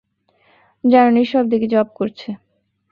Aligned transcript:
যেন 0.83 1.05
নিঃশব্দে 1.15 1.55
কী 1.61 1.67
জপ 1.73 1.87
করছে। 1.95 2.29